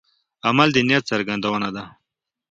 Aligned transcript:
عمل 0.47 0.69
د 0.73 0.77
نیت 0.87 1.03
څرګندونه 1.11 1.69
ده. 1.75 1.83